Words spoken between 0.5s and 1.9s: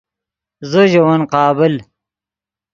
زو ژے ون قابل